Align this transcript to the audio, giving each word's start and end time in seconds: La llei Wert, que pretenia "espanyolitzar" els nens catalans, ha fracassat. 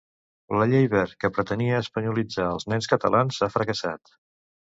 La 0.59 0.63
llei 0.69 0.87
Wert, 0.93 1.13
que 1.23 1.29
pretenia 1.35 1.81
"espanyolitzar" 1.83 2.47
els 2.55 2.67
nens 2.75 2.91
catalans, 2.95 3.39
ha 3.43 3.51
fracassat. 3.59 4.17